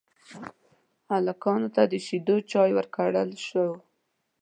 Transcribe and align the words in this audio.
هلکانو 1.11 1.67
ته 1.75 1.81
د 1.91 1.93
شيدو 2.05 2.35
چايو 2.51 2.77
ورکړل 2.79 3.29
شوه. 3.47 3.69